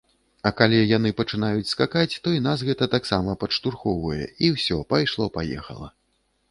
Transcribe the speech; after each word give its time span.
А 0.49 0.51
калі 0.59 0.77
яны 0.97 1.11
пачынаюць 1.19 1.67
скакаць, 1.73 2.19
то 2.27 2.33
і 2.39 2.41
нас 2.47 2.65
гэта 2.71 2.89
таксама 2.95 3.39
падштурхоўвае 3.45 4.19
і 4.45 4.53
ўсё, 4.57 4.81
пайшло-паехала. 4.97 5.95